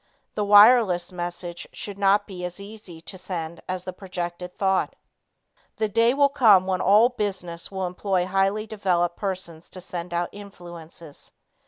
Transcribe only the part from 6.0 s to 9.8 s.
will come when all business will employ highly developed persons to